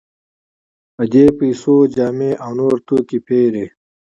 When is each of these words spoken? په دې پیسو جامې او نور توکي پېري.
په 0.95 1.03
دې 1.13 1.25
پیسو 1.39 1.75
جامې 1.95 2.31
او 2.43 2.51
نور 2.59 2.75
توکي 2.87 3.19
پېري. 3.27 3.65